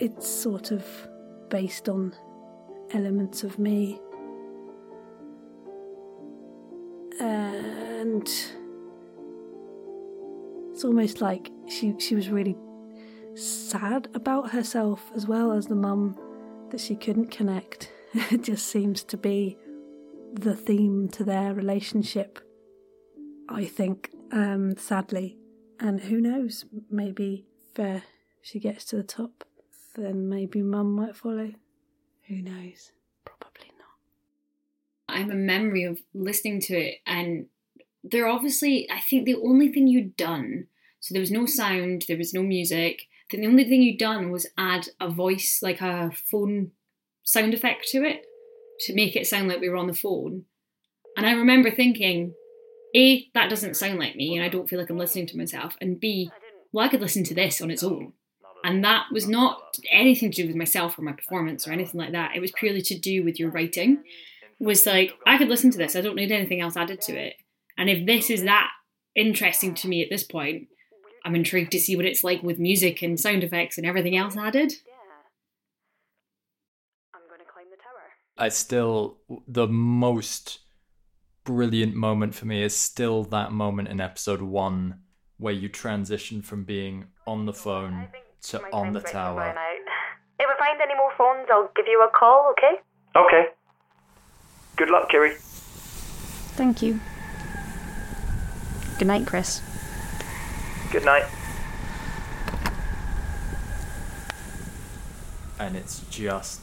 it's 0.00 0.26
sort 0.26 0.70
of 0.70 0.86
based 1.50 1.88
on 1.88 2.14
elements 2.92 3.44
of 3.44 3.58
me 3.58 4.00
and 7.20 8.28
it's 10.72 10.84
almost 10.84 11.20
like 11.20 11.50
she 11.68 11.94
she 11.98 12.14
was 12.14 12.28
really 12.28 12.56
sad 13.36 14.08
about 14.14 14.50
herself 14.50 15.10
as 15.14 15.26
well 15.26 15.52
as 15.52 15.66
the 15.66 15.74
mum 15.74 16.18
that 16.70 16.80
she 16.80 16.96
couldn't 16.96 17.30
connect. 17.30 17.90
It 18.30 18.44
just 18.44 18.68
seems 18.68 19.02
to 19.04 19.16
be 19.16 19.58
the 20.32 20.54
theme 20.54 21.08
to 21.08 21.24
their 21.24 21.52
relationship. 21.52 22.38
I 23.48 23.64
think, 23.64 24.10
um, 24.30 24.76
sadly, 24.76 25.36
and 25.80 26.00
who 26.00 26.20
knows? 26.20 26.64
Maybe 26.88 27.46
if 27.76 28.02
she 28.40 28.60
gets 28.60 28.84
to 28.86 28.96
the 28.96 29.02
top, 29.02 29.44
then 29.96 30.28
maybe 30.28 30.62
mum 30.62 30.92
might 30.92 31.16
follow. 31.16 31.52
Who 32.28 32.36
knows? 32.36 32.92
Probably 33.24 33.72
not. 33.78 33.98
I 35.08 35.18
have 35.18 35.30
a 35.30 35.34
memory 35.34 35.82
of 35.82 36.00
listening 36.14 36.60
to 36.62 36.76
it, 36.76 36.98
and 37.06 37.46
they're 38.02 38.28
obviously, 38.28 38.88
I 38.90 39.00
think 39.00 39.24
the 39.24 39.36
only 39.36 39.72
thing 39.72 39.88
you'd 39.88 40.16
done, 40.16 40.68
so 41.00 41.12
there 41.12 41.20
was 41.20 41.30
no 41.30 41.46
sound, 41.46 42.04
there 42.06 42.16
was 42.16 42.32
no 42.32 42.42
music. 42.42 43.08
I 43.26 43.30
think 43.30 43.42
the 43.42 43.48
only 43.48 43.64
thing 43.64 43.82
you'd 43.82 43.98
done 43.98 44.30
was 44.30 44.46
add 44.58 44.88
a 45.00 45.08
voice, 45.08 45.60
like 45.62 45.80
a 45.80 46.12
phone 46.30 46.72
sound 47.22 47.54
effect 47.54 47.88
to 47.88 48.04
it, 48.04 48.26
to 48.80 48.94
make 48.94 49.16
it 49.16 49.26
sound 49.26 49.48
like 49.48 49.60
we 49.60 49.68
were 49.68 49.76
on 49.76 49.86
the 49.86 49.94
phone. 49.94 50.44
And 51.16 51.26
I 51.26 51.32
remember 51.32 51.70
thinking, 51.70 52.34
A, 52.94 53.28
that 53.34 53.48
doesn't 53.48 53.76
sound 53.76 53.98
like 53.98 54.16
me, 54.16 54.36
and 54.36 54.44
I 54.44 54.48
don't 54.48 54.68
feel 54.68 54.78
like 54.78 54.90
I'm 54.90 54.98
listening 54.98 55.26
to 55.28 55.38
myself. 55.38 55.76
And 55.80 55.98
B, 55.98 56.30
well, 56.72 56.84
I 56.84 56.88
could 56.88 57.00
listen 57.00 57.24
to 57.24 57.34
this 57.34 57.62
on 57.62 57.70
its 57.70 57.82
own. 57.82 58.12
And 58.64 58.82
that 58.82 59.06
was 59.12 59.28
not 59.28 59.78
anything 59.90 60.30
to 60.32 60.42
do 60.42 60.48
with 60.48 60.56
myself 60.56 60.98
or 60.98 61.02
my 61.02 61.12
performance 61.12 61.68
or 61.68 61.72
anything 61.72 62.00
like 62.00 62.12
that. 62.12 62.34
It 62.34 62.40
was 62.40 62.50
purely 62.52 62.82
to 62.82 62.98
do 62.98 63.22
with 63.22 63.38
your 63.38 63.50
writing 63.50 64.02
was 64.58 64.86
like, 64.86 65.12
I 65.26 65.38
could 65.38 65.48
listen 65.48 65.70
to 65.70 65.78
this. 65.78 65.96
I 65.96 66.00
don't 66.00 66.16
need 66.16 66.32
anything 66.32 66.60
else 66.60 66.76
added 66.76 67.00
to 67.02 67.12
it. 67.12 67.34
And 67.76 67.90
if 67.90 68.06
this 68.06 68.30
is 68.30 68.44
that 68.44 68.70
interesting 69.14 69.74
to 69.74 69.88
me 69.88 70.02
at 70.02 70.10
this 70.10 70.24
point, 70.24 70.68
I'm 71.24 71.34
intrigued 71.34 71.72
to 71.72 71.80
see 71.80 71.96
what 71.96 72.04
it's 72.04 72.22
like 72.22 72.42
with 72.42 72.58
music 72.58 73.02
and 73.02 73.18
sound 73.18 73.42
effects 73.42 73.78
and 73.78 73.86
everything 73.86 74.16
else 74.16 74.36
added. 74.36 74.72
Yeah. 74.86 74.92
I'm 77.14 77.22
gonna 77.30 77.44
claim 77.50 77.66
the 77.70 77.76
tower. 77.76 78.12
I 78.36 78.50
still 78.50 79.18
the 79.48 79.66
most 79.66 80.58
brilliant 81.44 81.94
moment 81.94 82.34
for 82.34 82.46
me 82.46 82.62
is 82.62 82.76
still 82.76 83.24
that 83.24 83.52
moment 83.52 83.88
in 83.88 84.00
episode 84.00 84.42
one 84.42 85.00
where 85.38 85.52
you 85.52 85.68
transition 85.68 86.42
from 86.42 86.64
being 86.64 87.06
on 87.26 87.46
the 87.46 87.52
phone 87.52 88.08
to 88.42 88.62
on 88.72 88.92
the 88.92 89.00
tower. 89.00 89.54
If 90.38 90.46
I 90.48 90.58
find 90.58 90.80
any 90.80 90.94
more 90.94 91.12
phones, 91.16 91.48
I'll 91.50 91.70
give 91.76 91.86
you 91.86 92.02
a 92.02 92.18
call. 92.18 92.52
Okay? 92.52 92.80
Okay. 93.16 93.48
Good 94.76 94.90
luck, 94.90 95.08
Kiri. 95.08 95.34
Thank 96.56 96.82
you. 96.82 97.00
Good 98.98 99.08
night, 99.08 99.26
Chris. 99.26 99.62
Good 100.90 101.04
night. 101.04 101.24
And 105.58 105.76
it's 105.76 106.00
just 106.10 106.60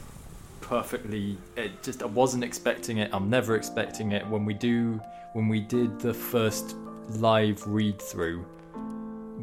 perfectly 0.61 1.37
it 1.57 1.83
just 1.83 2.01
I 2.01 2.05
wasn't 2.05 2.43
expecting 2.43 2.97
it. 2.97 3.09
I'm 3.13 3.29
never 3.29 3.55
expecting 3.55 4.11
it 4.13 4.25
when 4.27 4.45
we 4.45 4.53
do 4.53 5.01
when 5.33 5.47
we 5.47 5.59
did 5.59 5.99
the 5.99 6.13
first 6.13 6.75
live 7.09 7.65
read 7.67 8.01
through 8.01 8.45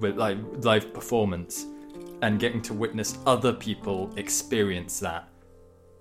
with 0.01 0.17
like 0.17 0.39
live 0.63 0.93
performance 0.95 1.67
and 2.23 2.41
getting 2.41 2.63
to 2.63 2.75
witness 2.75 3.19
other 3.27 3.53
people 3.53 4.11
experience 4.17 5.01
that. 5.01 5.29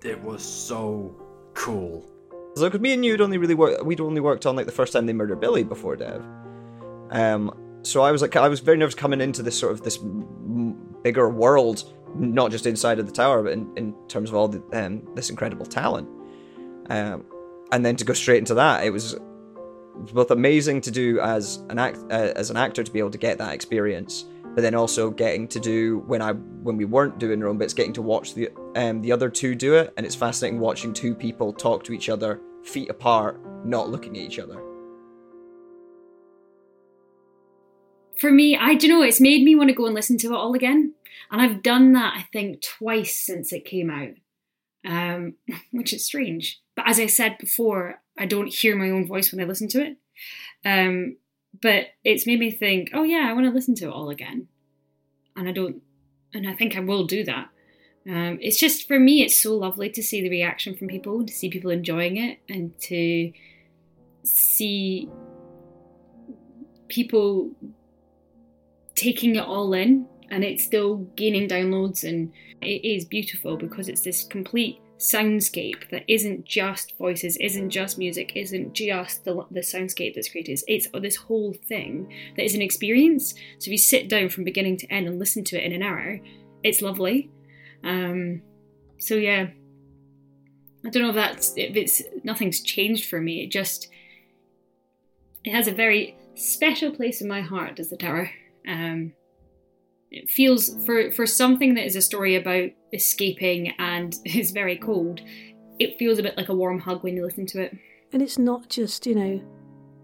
It 0.02 0.20
was 0.20 0.42
so 0.42 1.14
cool. 1.54 2.06
So, 2.54 2.64
because 2.64 2.80
me 2.80 2.92
and 2.92 3.04
you 3.04 3.12
had 3.12 3.20
only 3.20 3.38
really 3.38 3.54
worked, 3.54 3.84
we'd 3.84 4.00
only 4.00 4.20
worked 4.20 4.46
on 4.46 4.56
like 4.56 4.66
the 4.66 4.72
first 4.72 4.92
time 4.92 5.06
they 5.06 5.12
murdered 5.12 5.40
Billy 5.40 5.62
before 5.62 5.96
Dev. 5.96 6.24
Um, 7.10 7.52
so 7.82 8.02
I 8.02 8.10
was 8.10 8.22
like, 8.22 8.36
I 8.36 8.48
was 8.48 8.60
very 8.60 8.76
nervous 8.76 8.94
coming 8.94 9.20
into 9.20 9.42
this 9.42 9.58
sort 9.58 9.72
of 9.72 9.82
this 9.82 9.98
bigger 11.02 11.28
world, 11.28 11.92
not 12.16 12.50
just 12.50 12.66
inside 12.66 12.98
of 12.98 13.06
the 13.06 13.12
tower, 13.12 13.42
but 13.42 13.52
in, 13.52 13.70
in 13.76 13.94
terms 14.08 14.30
of 14.30 14.36
all 14.36 14.48
the, 14.48 14.62
um, 14.72 15.06
this 15.14 15.30
incredible 15.30 15.66
talent. 15.66 16.08
Um, 16.90 17.24
and 17.70 17.84
then 17.84 17.96
to 17.96 18.04
go 18.04 18.12
straight 18.14 18.38
into 18.38 18.54
that, 18.54 18.84
it 18.84 18.90
was 18.90 19.16
both 20.12 20.30
amazing 20.30 20.80
to 20.82 20.90
do 20.90 21.20
as 21.20 21.62
an 21.70 21.78
act 21.78 21.98
uh, 22.10 22.32
as 22.36 22.50
an 22.50 22.56
actor 22.56 22.84
to 22.84 22.90
be 22.90 22.98
able 22.98 23.10
to 23.10 23.18
get 23.18 23.38
that 23.38 23.52
experience, 23.52 24.24
but 24.54 24.62
then 24.62 24.74
also 24.74 25.10
getting 25.10 25.46
to 25.48 25.60
do 25.60 25.98
when 26.06 26.22
I 26.22 26.32
when 26.32 26.76
we 26.76 26.84
weren't 26.84 27.18
doing 27.18 27.42
our 27.42 27.48
own 27.48 27.58
bits, 27.58 27.74
getting 27.74 27.92
to 27.94 28.02
watch 28.02 28.34
the 28.34 28.48
um, 28.76 29.02
the 29.02 29.12
other 29.12 29.28
two 29.28 29.54
do 29.54 29.74
it, 29.74 29.92
and 29.96 30.06
it's 30.06 30.14
fascinating 30.14 30.60
watching 30.60 30.92
two 30.92 31.14
people 31.14 31.52
talk 31.52 31.84
to 31.84 31.92
each 31.92 32.08
other 32.08 32.40
feet 32.62 32.90
apart, 32.90 33.40
not 33.64 33.88
looking 33.88 34.16
at 34.16 34.22
each 34.22 34.38
other. 34.38 34.62
For 38.18 38.30
me, 38.30 38.56
I 38.56 38.74
don't 38.74 38.90
know, 38.90 39.02
it's 39.02 39.20
made 39.20 39.44
me 39.44 39.54
want 39.54 39.68
to 39.68 39.74
go 39.74 39.86
and 39.86 39.94
listen 39.94 40.18
to 40.18 40.28
it 40.28 40.36
all 40.36 40.54
again. 40.54 40.94
And 41.30 41.40
I've 41.40 41.62
done 41.62 41.92
that, 41.92 42.14
I 42.16 42.26
think, 42.32 42.62
twice 42.62 43.14
since 43.16 43.52
it 43.52 43.64
came 43.64 43.90
out, 43.90 44.14
um, 44.86 45.34
which 45.72 45.92
is 45.92 46.04
strange. 46.04 46.60
But 46.74 46.88
as 46.88 46.98
I 46.98 47.06
said 47.06 47.38
before, 47.38 48.00
I 48.18 48.26
don't 48.26 48.52
hear 48.52 48.76
my 48.76 48.90
own 48.90 49.06
voice 49.06 49.32
when 49.32 49.40
I 49.42 49.46
listen 49.46 49.68
to 49.68 49.84
it. 49.84 49.96
Um, 50.64 51.16
but 51.60 51.86
it's 52.04 52.26
made 52.26 52.40
me 52.40 52.50
think, 52.50 52.90
oh 52.92 53.04
yeah, 53.04 53.26
I 53.28 53.32
want 53.32 53.46
to 53.46 53.52
listen 53.52 53.74
to 53.76 53.86
it 53.86 53.92
all 53.92 54.10
again. 54.10 54.48
And 55.36 55.48
I 55.48 55.52
don't, 55.52 55.82
and 56.34 56.48
I 56.48 56.54
think 56.54 56.76
I 56.76 56.80
will 56.80 57.06
do 57.06 57.24
that. 57.24 57.48
Um, 58.08 58.38
it's 58.40 58.58
just 58.58 58.88
for 58.88 58.98
me, 58.98 59.22
it's 59.22 59.36
so 59.36 59.54
lovely 59.54 59.90
to 59.90 60.02
see 60.02 60.22
the 60.22 60.30
reaction 60.30 60.76
from 60.76 60.88
people, 60.88 61.24
to 61.24 61.32
see 61.32 61.50
people 61.50 61.70
enjoying 61.70 62.16
it, 62.16 62.38
and 62.48 62.78
to 62.82 63.32
see 64.24 65.08
people 66.88 67.50
taking 68.98 69.36
it 69.36 69.44
all 69.44 69.72
in 69.72 70.06
and 70.30 70.44
it's 70.44 70.64
still 70.64 70.96
gaining 71.16 71.48
downloads 71.48 72.06
and 72.06 72.32
it 72.60 72.84
is 72.84 73.04
beautiful 73.04 73.56
because 73.56 73.88
it's 73.88 74.02
this 74.02 74.24
complete 74.24 74.80
soundscape 74.98 75.88
that 75.90 76.02
isn't 76.08 76.44
just 76.44 76.98
voices 76.98 77.36
isn't 77.36 77.70
just 77.70 77.98
music 77.98 78.32
isn't 78.34 78.72
just 78.72 79.24
the, 79.24 79.46
the 79.52 79.60
soundscape 79.60 80.12
that's 80.14 80.28
created 80.28 80.60
it's 80.66 80.88
this 81.00 81.14
whole 81.14 81.54
thing 81.68 82.12
that 82.36 82.44
is 82.44 82.56
an 82.56 82.62
experience 82.62 83.32
so 83.58 83.68
if 83.68 83.68
you 83.68 83.78
sit 83.78 84.08
down 84.08 84.28
from 84.28 84.42
beginning 84.42 84.76
to 84.76 84.92
end 84.92 85.06
and 85.06 85.20
listen 85.20 85.44
to 85.44 85.56
it 85.56 85.64
in 85.64 85.72
an 85.72 85.84
hour 85.84 86.18
it's 86.64 86.82
lovely 86.82 87.30
um, 87.84 88.42
so 88.98 89.14
yeah, 89.14 89.48
I 90.84 90.90
don't 90.90 91.02
know 91.02 91.10
if 91.10 91.14
that's 91.14 91.54
if 91.56 91.76
it's 91.76 92.02
nothing's 92.24 92.60
changed 92.60 93.08
for 93.08 93.20
me. 93.20 93.44
It 93.44 93.50
just 93.50 93.88
it 95.44 95.52
has 95.52 95.68
a 95.68 95.72
very 95.72 96.16
special 96.34 96.90
place 96.90 97.20
in 97.20 97.28
my 97.28 97.40
heart 97.40 97.78
as 97.78 97.90
the 97.90 97.96
tower. 97.96 98.30
Um, 98.68 99.14
it 100.10 100.30
feels 100.30 100.84
for 100.84 101.10
for 101.12 101.26
something 101.26 101.74
that 101.74 101.84
is 101.84 101.96
a 101.96 102.02
story 102.02 102.36
about 102.36 102.70
escaping 102.92 103.74
and 103.78 104.14
is 104.24 104.50
very 104.50 104.76
cold. 104.76 105.20
It 105.78 105.98
feels 105.98 106.18
a 106.18 106.22
bit 106.22 106.36
like 106.36 106.48
a 106.48 106.54
warm 106.54 106.80
hug 106.80 107.02
when 107.02 107.16
you 107.16 107.24
listen 107.24 107.46
to 107.46 107.62
it. 107.62 107.76
And 108.12 108.22
it's 108.22 108.38
not 108.38 108.68
just 108.68 109.06
you 109.06 109.14
know 109.14 109.42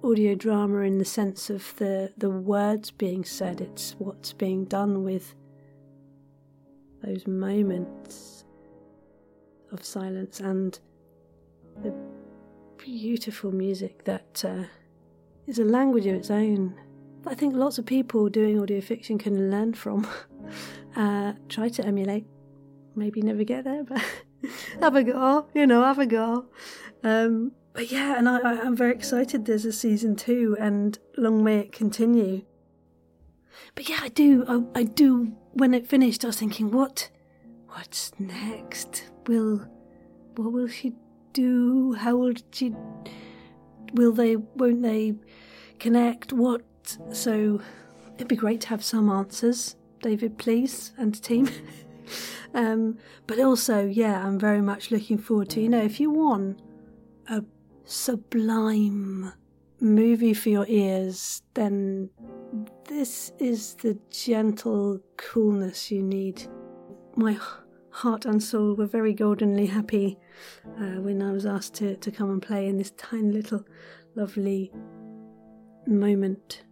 audio 0.03 0.35
drama 0.35 0.81
in 0.81 0.99
the 0.99 1.05
sense 1.05 1.51
of 1.51 1.75
the 1.77 2.13
the 2.17 2.31
words 2.31 2.91
being 2.91 3.25
said. 3.25 3.61
It's 3.61 3.95
what's 3.99 4.33
being 4.33 4.65
done 4.65 5.05
with 5.05 5.35
those 7.03 7.27
moments 7.27 8.45
of 9.73 9.85
silence 9.85 10.41
and 10.41 10.79
the 11.83 11.93
beautiful 12.79 13.53
music 13.53 14.05
that 14.05 14.45
uh, 14.47 14.65
is 15.47 15.59
a 15.59 15.65
language 15.65 16.07
of 16.07 16.15
its 16.15 16.31
own. 16.31 16.75
I 17.27 17.35
think 17.35 17.55
lots 17.55 17.79
of 17.79 17.87
people 17.87 18.29
doing 18.29 18.61
audio 18.61 18.81
fiction 18.81 19.19
can 19.19 19.51
learn 19.51 19.75
from. 19.75 20.07
Uh, 20.97 21.33
try 21.49 21.69
to 21.69 21.85
emulate. 21.85 22.25
Maybe 22.95 23.21
never 23.21 23.43
get 23.43 23.65
there, 23.65 23.83
but 23.83 24.01
have 24.81 24.95
a 24.95 25.03
go. 25.03 25.49
You 25.53 25.67
know, 25.67 25.83
have 25.83 25.99
a 25.99 26.07
go. 26.07 26.47
Um, 27.03 27.51
but 27.73 27.91
yeah, 27.91 28.17
and 28.17 28.29
I, 28.29 28.39
I, 28.39 28.61
I'm 28.61 28.77
very 28.77 28.93
excited. 28.95 29.45
There's 29.45 29.65
a 29.65 29.73
season 29.73 30.15
two, 30.15 30.57
and 30.61 30.97
long 31.17 31.43
may 31.43 31.59
it 31.59 31.73
continue. 31.73 32.45
But 33.75 33.89
yeah, 33.89 33.99
I 34.03 34.09
do. 34.09 34.45
I, 34.47 34.81
I 34.81 34.83
do. 34.85 35.35
When 35.55 35.75
it 35.75 35.89
finished, 35.89 36.25
I 36.25 36.29
was 36.29 36.37
thinking, 36.37 36.71
what, 36.71 37.11
what's 37.69 38.13
next? 38.21 39.11
Will, 39.27 39.67
what 40.37 40.53
will 40.53 40.69
she 40.69 40.93
do? 41.33 41.95
How 41.95 42.15
will 42.15 42.35
she? 42.53 42.73
Will 43.95 44.13
they? 44.13 44.37
Won't 44.37 44.83
they 44.83 45.15
connect? 45.81 46.33
What? 46.33 46.63
So, 47.13 47.61
it'd 48.17 48.29
be 48.29 48.37
great 48.37 48.61
to 48.63 48.69
have 48.69 48.85
some 48.85 49.11
answers, 49.11 49.77
David, 50.03 50.39
please, 50.39 50.93
and 50.97 51.21
team. 51.23 51.49
um, 52.55 52.99
but 53.27 53.39
also, 53.41 53.87
yeah, 53.87 54.25
I'm 54.25 54.39
very 54.39 54.61
much 54.61 54.91
looking 54.91 55.19
forward 55.19 55.51
to. 55.51 55.61
You 55.61 55.69
know, 55.69 55.83
if 55.83 56.01
you 56.01 56.11
want 56.11 56.61
a 57.29 57.45
sublime 57.85 59.33
movie 59.81 60.35
for 60.35 60.49
your 60.49 60.67
ears, 60.69 61.43
then 61.55 62.11
this 62.89 63.33
is 63.39 63.75
the 63.75 63.99
gentle 64.11 65.01
coolness 65.17 65.91
you 65.91 66.03
need. 66.03 66.47
My 67.17 67.39
heart 67.91 68.25
and 68.25 68.43
soul 68.43 68.75
were 68.75 68.87
very 68.87 69.15
goldenly 69.15 69.67
happy 69.67 70.19
uh, 70.79 71.01
when 71.01 71.23
I 71.23 71.33
was 71.33 71.47
asked 71.47 71.75
to, 71.75 71.97
to 71.97 72.11
come 72.11 72.31
and 72.31 72.43
play 72.43 72.67
in 72.67 72.77
this 72.77 72.91
tiny 72.93 73.31
little 73.31 73.65
lovely 74.17 74.73
moment. 75.87 76.64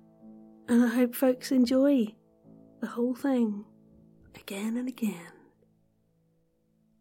And 0.73 0.83
I 0.83 0.89
hope 0.89 1.15
folks 1.15 1.53
enjoy 1.53 2.15
the 2.81 2.87
whole 2.87 3.15
thing 3.15 3.67
again 4.35 4.79
and 4.79 4.89
again. 4.89 5.27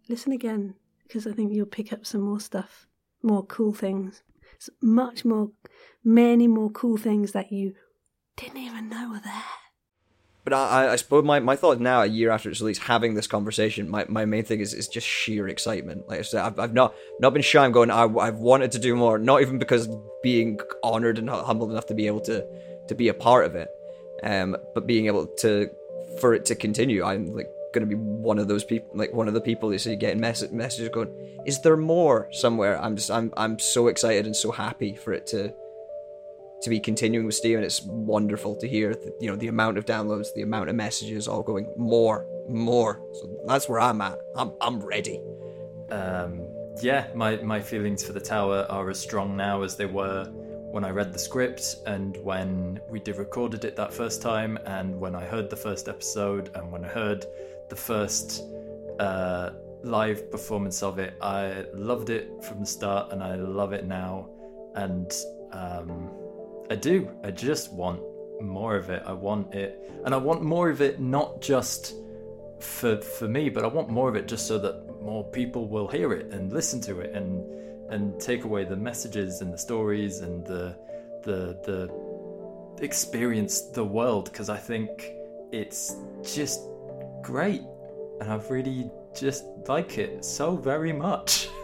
Listen 0.09 0.33
again, 0.33 0.73
because 1.07 1.25
I 1.25 1.31
think 1.31 1.53
you'll 1.53 1.67
pick 1.67 1.93
up 1.93 2.05
some 2.05 2.19
more 2.19 2.41
stuff, 2.41 2.85
more 3.23 3.45
cool 3.45 3.71
things. 3.71 4.23
It's 4.57 4.69
much 4.81 5.23
more, 5.23 5.51
many 6.03 6.49
more 6.49 6.69
cool 6.69 6.97
things 6.97 7.31
that 7.31 7.53
you 7.53 7.75
didn't 8.35 8.57
even 8.57 8.89
know 8.89 9.09
were 9.09 9.21
there. 9.23 9.43
But 10.43 10.51
I, 10.51 10.91
I 10.91 10.95
suppose 10.97 11.23
my, 11.23 11.39
my 11.39 11.55
thought 11.55 11.79
now, 11.79 12.01
a 12.01 12.07
year 12.07 12.29
after 12.29 12.49
its 12.49 12.59
release, 12.59 12.79
having 12.79 13.13
this 13.13 13.27
conversation, 13.27 13.89
my, 13.89 14.05
my 14.09 14.25
main 14.25 14.43
thing 14.43 14.59
is, 14.59 14.73
is 14.73 14.89
just 14.89 15.07
sheer 15.07 15.47
excitement. 15.47 16.09
Like 16.09 16.19
I 16.19 16.23
said, 16.23 16.41
I've, 16.43 16.59
I've 16.59 16.73
not 16.73 16.93
not 17.21 17.31
been 17.31 17.41
shy. 17.41 17.63
I'm 17.63 17.71
going. 17.71 17.89
I, 17.89 18.03
I've 18.03 18.39
wanted 18.39 18.73
to 18.73 18.79
do 18.79 18.97
more, 18.97 19.17
not 19.17 19.41
even 19.41 19.59
because 19.59 19.87
being 20.23 20.59
honored 20.83 21.19
and 21.19 21.29
humbled 21.29 21.71
enough 21.71 21.85
to 21.85 21.93
be 21.93 22.07
able 22.07 22.21
to 22.21 22.45
to 22.87 22.95
be 22.95 23.07
a 23.07 23.13
part 23.13 23.45
of 23.45 23.55
it, 23.55 23.69
um, 24.23 24.57
but 24.73 24.87
being 24.87 25.07
able 25.07 25.27
to 25.39 25.69
for 26.19 26.33
it 26.33 26.45
to 26.45 26.55
continue. 26.55 27.03
I'm 27.03 27.33
like 27.33 27.49
going 27.73 27.87
to 27.87 27.95
be 27.95 27.95
one 27.95 28.37
of 28.37 28.47
those 28.47 28.63
people, 28.63 28.89
like 28.93 29.13
one 29.13 29.27
of 29.27 29.33
the 29.33 29.41
people 29.41 29.71
you 29.71 29.79
see 29.79 29.95
getting 29.95 30.19
mess- 30.19 30.51
messages 30.51 30.89
going, 30.89 31.09
"Is 31.45 31.61
there 31.61 31.77
more 31.77 32.27
somewhere?" 32.31 32.81
I'm 32.81 32.95
just 32.95 33.11
I'm 33.11 33.33
I'm 33.37 33.59
so 33.59 33.87
excited 33.87 34.25
and 34.25 34.35
so 34.35 34.51
happy 34.51 34.95
for 34.95 35.13
it 35.13 35.27
to 35.27 35.53
to 36.61 36.69
be 36.69 36.79
continuing 36.79 37.25
with 37.25 37.35
Steve, 37.35 37.57
and 37.57 37.65
it's 37.65 37.81
wonderful 37.81 38.55
to 38.55 38.67
hear, 38.67 38.93
the, 38.93 39.15
you 39.19 39.27
know, 39.27 39.35
the 39.35 39.47
amount 39.47 39.79
of 39.79 39.85
downloads, 39.85 40.27
the 40.35 40.43
amount 40.43 40.69
of 40.69 40.75
messages, 40.75 41.27
all 41.27 41.41
going 41.41 41.67
more, 41.75 42.27
more. 42.47 43.01
So 43.13 43.39
that's 43.47 43.67
where 43.67 43.79
I'm 43.79 44.01
at. 44.01 44.19
I'm 44.35 44.53
I'm 44.61 44.79
ready. 44.79 45.21
Um, 45.89 46.47
yeah, 46.81 47.07
my 47.15 47.37
my 47.37 47.59
feelings 47.59 48.03
for 48.03 48.13
the 48.13 48.19
tower 48.19 48.65
are 48.69 48.89
as 48.89 48.99
strong 48.99 49.35
now 49.35 49.63
as 49.63 49.75
they 49.75 49.85
were 49.85 50.31
when 50.71 50.83
I 50.83 50.89
read 50.89 51.13
the 51.13 51.19
script 51.19 51.77
and 51.85 52.17
when 52.23 52.79
we 52.89 52.99
did 52.99 53.17
recorded 53.17 53.65
it 53.65 53.75
that 53.75 53.93
first 53.93 54.21
time, 54.21 54.57
and 54.65 54.99
when 54.99 55.15
I 55.15 55.25
heard 55.25 55.49
the 55.49 55.55
first 55.55 55.87
episode, 55.87 56.51
and 56.55 56.71
when 56.71 56.83
I 56.85 56.87
heard 56.87 57.25
the 57.69 57.75
first 57.75 58.43
uh, 58.99 59.51
live 59.83 60.29
performance 60.31 60.83
of 60.83 60.99
it. 60.99 61.15
I 61.21 61.65
loved 61.73 62.09
it 62.09 62.43
from 62.43 62.59
the 62.61 62.65
start, 62.65 63.11
and 63.11 63.23
I 63.23 63.35
love 63.35 63.73
it 63.73 63.85
now. 63.85 64.29
And 64.75 65.11
um, 65.51 66.09
I 66.69 66.75
do. 66.75 67.09
I 67.23 67.31
just 67.31 67.73
want 67.73 68.01
more 68.41 68.75
of 68.75 68.89
it. 68.89 69.03
I 69.05 69.13
want 69.13 69.53
it, 69.53 69.91
and 70.05 70.13
I 70.13 70.17
want 70.17 70.41
more 70.43 70.69
of 70.69 70.81
it 70.81 70.99
not 70.99 71.41
just 71.41 71.95
for 72.63 72.97
for 73.01 73.27
me, 73.27 73.49
but 73.49 73.63
I 73.63 73.67
want 73.67 73.89
more 73.89 74.09
of 74.09 74.15
it 74.15 74.27
just 74.27 74.47
so 74.47 74.57
that 74.59 75.01
more 75.01 75.23
people 75.23 75.67
will 75.67 75.87
hear 75.87 76.13
it 76.13 76.31
and 76.33 76.51
listen 76.51 76.79
to 76.81 76.99
it 76.99 77.13
and 77.15 77.43
and 77.89 78.19
take 78.19 78.43
away 78.45 78.63
the 78.63 78.75
messages 78.75 79.41
and 79.41 79.53
the 79.53 79.57
stories 79.57 80.19
and 80.19 80.45
the 80.45 80.77
the 81.23 81.57
the 81.65 82.83
experience 82.83 83.61
the 83.61 83.83
world 83.83 84.25
because 84.31 84.49
I 84.49 84.57
think 84.57 84.89
it's 85.51 85.95
just 86.23 86.61
great 87.21 87.61
and 88.19 88.31
I've 88.31 88.49
really 88.49 88.89
just 89.13 89.43
like 89.67 89.97
it 89.97 90.23
so 90.23 90.55
very 90.55 90.93
much. 90.93 91.47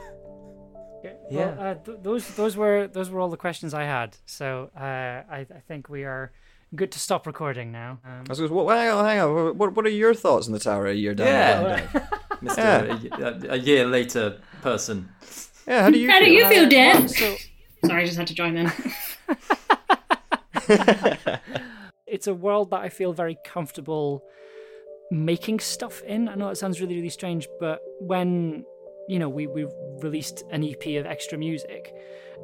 Yeah. 1.30 1.56
Well, 1.56 1.60
uh, 1.60 1.76
th- 1.76 1.98
those 2.02 2.36
those 2.36 2.58
were 2.58 2.88
those 2.88 3.10
were 3.10 3.20
all 3.20 3.30
the 3.30 3.38
questions 3.38 3.74
I 3.74 3.84
had. 3.84 4.18
So 4.26 4.70
uh, 4.76 4.80
I, 4.80 5.40
I 5.40 5.62
think 5.68 5.90
we 5.90 6.04
are 6.04 6.32
good 6.76 6.92
to 6.92 7.00
stop 7.00 7.26
recording 7.26 7.72
now. 7.72 8.00
Um, 8.06 8.24
I 8.28 8.30
was 8.30 8.40
going, 8.40 8.54
well, 8.54 8.70
hang 8.70 8.90
on, 8.90 9.06
hang 9.06 9.20
on. 9.20 9.58
What, 9.58 9.76
what 9.76 9.86
are 9.86 9.90
your 9.90 10.14
thoughts 10.14 10.48
on 10.48 10.54
the 10.54 10.60
tower 10.60 10.88
a 10.88 10.94
year 10.94 11.14
down? 11.14 11.28
Yeah, 11.28 11.88
Mr. 12.42 13.20
Yeah. 13.20 13.50
A, 13.50 13.54
a, 13.54 13.58
year 13.58 13.86
later 13.86 14.40
person. 14.62 15.10
Yeah, 15.68 15.84
how 15.84 15.90
do 15.90 16.00
you? 16.00 16.10
How 16.10 16.20
feel? 16.20 16.26
do 16.26 16.32
you 16.34 16.48
feel, 16.48 16.66
uh, 16.66 16.70
Dan? 16.70 17.08
so 17.08 17.36
Sorry, 17.86 18.04
I 18.04 18.06
just 18.06 18.18
had 18.18 18.28
to 18.28 18.34
join 18.34 18.58
in. 18.58 18.72
it's 22.08 22.28
a 22.28 22.34
world 22.34 22.72
that 22.72 22.82
I 22.82 22.90
feel 22.90 23.14
very 23.14 23.38
comfortable 23.46 24.24
making 25.12 25.60
stuff 25.60 26.02
in. 26.02 26.28
I 26.28 26.36
know 26.36 26.50
it 26.50 26.58
sounds 26.58 26.82
really 26.82 26.96
really 26.96 27.10
strange, 27.10 27.48
but 27.60 27.80
when 28.00 28.66
you 29.08 29.20
know 29.20 29.30
we 29.30 29.48
we 29.48 29.68
released 30.02 30.44
an 30.52 30.64
EP 30.64 30.86
of 31.00 31.06
extra 31.06 31.38
music, 31.38 31.94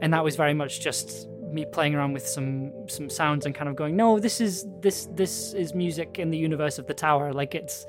and 0.01 0.13
that 0.13 0.23
was 0.23 0.36
very 0.36 0.53
much 0.53 0.81
just 0.81 1.27
me 1.53 1.65
playing 1.65 1.95
around 1.95 2.13
with 2.13 2.27
some 2.27 2.71
some 2.87 3.09
sounds 3.09 3.45
and 3.45 3.53
kind 3.55 3.69
of 3.69 3.75
going, 3.75 3.95
no, 3.95 4.19
this 4.19 4.41
is 4.41 4.65
this 4.79 5.07
this 5.13 5.53
is 5.53 5.73
music 5.73 6.19
in 6.19 6.29
the 6.31 6.37
universe 6.37 6.79
of 6.79 6.87
the 6.87 6.93
tower. 6.93 7.33
Like 7.33 7.55
it's 7.55 7.85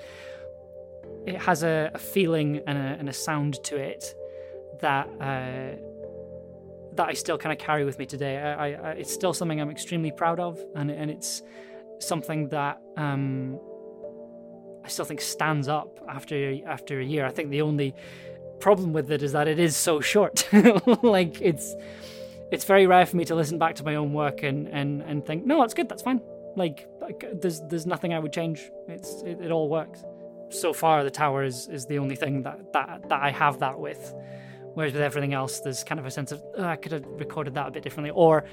it 1.26 1.36
has 1.36 1.62
a, 1.62 1.90
a 1.94 1.98
feeling 1.98 2.60
and 2.66 2.76
a, 2.76 2.96
and 2.98 3.08
a 3.08 3.12
sound 3.12 3.62
to 3.64 3.76
it 3.76 4.14
that. 4.80 5.08
Uh, 5.20 5.76
that 6.96 7.08
I 7.08 7.12
still 7.14 7.36
kind 7.36 7.52
of 7.52 7.58
carry 7.58 7.84
with 7.84 7.98
me 7.98 8.06
today. 8.06 8.38
I, 8.38 8.68
I, 8.68 8.90
it's 8.92 9.12
still 9.12 9.32
something 9.32 9.60
I'm 9.60 9.68
extremely 9.68 10.12
proud 10.12 10.38
of, 10.38 10.60
and 10.76 10.92
and 10.92 11.10
it's 11.10 11.42
something 11.98 12.48
that 12.50 12.80
um, 12.96 13.58
I 14.84 14.88
still 14.88 15.04
think 15.04 15.20
stands 15.20 15.66
up 15.66 15.98
after 16.08 16.56
after 16.66 17.00
a 17.00 17.04
year. 17.04 17.26
I 17.26 17.30
think 17.30 17.50
the 17.50 17.62
only 17.62 17.94
problem 18.60 18.92
with 18.92 19.10
it 19.10 19.22
is 19.22 19.32
that 19.32 19.48
it 19.48 19.58
is 19.58 19.76
so 19.76 20.00
short. 20.00 20.48
like 21.02 21.40
it's 21.40 21.74
it's 22.54 22.64
very 22.64 22.86
rare 22.86 23.04
for 23.04 23.16
me 23.16 23.24
to 23.24 23.34
listen 23.34 23.58
back 23.58 23.74
to 23.76 23.84
my 23.84 23.96
own 23.96 24.12
work 24.12 24.42
and 24.42 24.68
and 24.68 25.02
and 25.02 25.26
think, 25.26 25.44
no, 25.44 25.60
that's 25.60 25.74
good, 25.74 25.88
that's 25.88 26.02
fine. 26.02 26.20
Like, 26.56 26.88
there's 27.42 27.60
there's 27.68 27.86
nothing 27.94 28.14
I 28.14 28.20
would 28.20 28.32
change. 28.32 28.70
It's 28.88 29.22
it, 29.22 29.40
it 29.40 29.50
all 29.50 29.68
works. 29.68 30.04
So 30.50 30.72
far, 30.72 31.02
the 31.02 31.10
tower 31.10 31.42
is 31.42 31.68
is 31.68 31.86
the 31.86 31.98
only 31.98 32.16
thing 32.16 32.42
that 32.44 32.72
that 32.72 33.08
that 33.08 33.20
I 33.22 33.30
have 33.30 33.58
that 33.58 33.78
with. 33.78 34.14
Whereas 34.74 34.92
with 34.92 35.02
everything 35.02 35.34
else, 35.34 35.60
there's 35.60 35.84
kind 35.84 36.00
of 36.00 36.06
a 36.06 36.10
sense 36.10 36.30
of 36.32 36.42
oh, 36.56 36.64
I 36.64 36.76
could 36.76 36.92
have 36.92 37.04
recorded 37.24 37.54
that 37.54 37.66
a 37.68 37.70
bit 37.70 37.82
differently, 37.82 38.10
or 38.10 38.44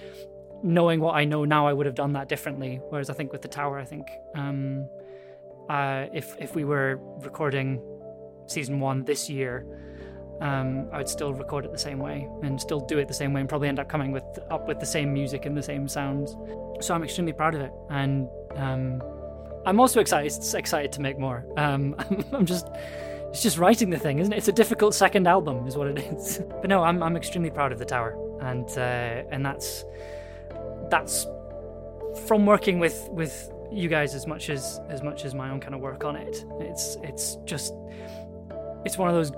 knowing 0.64 1.00
what 1.00 1.16
I 1.16 1.26
know 1.26 1.46
now, 1.46 1.68
I 1.68 1.74
would 1.74 1.86
have 1.86 1.96
done 1.96 2.14
that 2.14 2.28
differently. 2.28 2.80
Whereas 2.90 3.10
I 3.10 3.14
think 3.14 3.32
with 3.32 3.44
the 3.44 3.48
tower, 3.48 3.80
I 3.80 3.86
think 3.86 4.08
um, 4.36 4.88
uh, 5.70 6.06
if 6.14 6.36
if 6.40 6.56
we 6.56 6.64
were 6.64 7.00
recording 7.30 7.82
season 8.48 8.80
one 8.80 9.06
this 9.06 9.30
year, 9.30 9.66
um, 10.42 10.88
I 10.92 10.98
would 10.98 11.08
still 11.08 11.34
record 11.34 11.66
it 11.66 11.72
the 11.72 11.78
same 11.78 12.00
way 12.00 12.28
and 12.42 12.60
still 12.60 12.80
do 12.80 12.98
it 12.98 13.08
the 13.08 13.14
same 13.14 13.32
way, 13.32 13.42
and 13.42 13.48
probably 13.48 13.68
end 13.68 13.80
up 13.80 13.88
coming 13.88 14.12
with 14.12 14.24
up 14.50 14.68
with 14.68 14.80
the 14.80 14.86
same 14.86 15.14
music 15.14 15.46
and 15.46 15.56
the 15.56 15.64
same 15.64 15.88
sounds. 15.88 16.36
So 16.82 16.96
I'm 16.96 17.04
extremely 17.04 17.34
proud 17.34 17.54
of 17.54 17.62
it, 17.62 17.72
and 17.90 18.28
um, 18.56 19.04
I'm 19.66 19.80
also 19.80 20.00
excited 20.00 20.34
excited 20.56 20.92
to 20.94 21.02
make 21.02 21.20
more. 21.20 21.46
Um, 21.58 21.96
I'm 22.34 22.48
just 22.48 22.68
it's 23.30 23.44
just 23.44 23.60
writing 23.60 23.92
the 23.92 24.00
thing, 24.00 24.18
isn't 24.18 24.34
it? 24.34 24.38
It's 24.38 24.48
a 24.48 24.52
difficult 24.54 24.96
second 24.96 25.28
album, 25.28 25.68
is 25.68 25.78
what 25.78 25.88
it 25.88 26.00
is. 26.00 26.42
but 26.50 26.70
no, 26.70 26.84
I'm 26.84 27.04
I'm 27.04 27.16
extremely 27.16 27.52
proud 27.52 27.72
of 27.72 27.78
the 27.78 27.86
tower, 27.86 28.18
and 28.42 28.68
uh, 28.78 29.24
and 29.32 29.46
that's 29.46 29.86
that's 30.90 31.28
from 32.26 32.48
working 32.48 32.80
with 32.80 33.08
with 33.12 33.52
you 33.72 33.88
guys 33.88 34.16
as 34.16 34.26
much 34.26 34.50
as 34.50 34.82
as 34.90 35.04
much 35.04 35.24
as 35.24 35.36
my 35.36 35.52
own 35.52 35.60
kind 35.60 35.76
of 35.76 35.82
work 35.82 36.04
on 36.04 36.16
it. 36.16 36.44
It's 36.60 36.98
it's 37.04 37.38
just 37.46 37.74
it's 38.86 38.98
one 38.98 39.08
of 39.08 39.14
those 39.14 39.32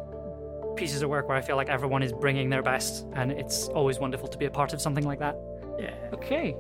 pieces 0.76 1.02
of 1.02 1.10
work 1.10 1.28
where 1.28 1.38
I 1.38 1.42
feel 1.42 1.56
like 1.56 1.70
everyone 1.70 2.04
is 2.04 2.12
bringing 2.12 2.50
their 2.50 2.64
best, 2.64 3.06
and 3.14 3.32
it's 3.32 3.68
always 3.70 4.00
wonderful 4.00 4.28
to 4.28 4.38
be 4.38 4.46
a 4.46 4.52
part 4.52 4.74
of 4.74 4.82
something 4.82 5.06
like 5.06 5.20
that. 5.20 5.36
Yeah. 5.80 5.94
Okay. 6.14 6.56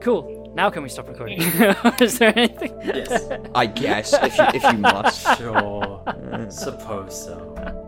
Cool. 0.00 0.52
Now 0.54 0.70
can 0.70 0.82
we 0.82 0.88
stop 0.88 1.08
recording? 1.08 1.40
is 2.00 2.18
there 2.18 2.32
anything? 2.36 2.78
Yes. 2.84 3.30
I 3.54 3.66
guess 3.66 4.12
if 4.12 4.38
you, 4.38 4.44
if 4.54 4.62
you 4.62 4.78
must. 4.78 5.26
Sure. 5.38 6.02
Suppose 6.50 7.24
so. 7.24 7.87